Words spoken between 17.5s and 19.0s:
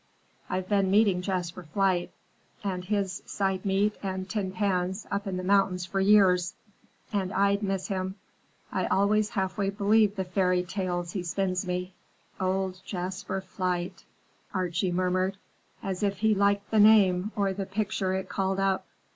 the picture it called up.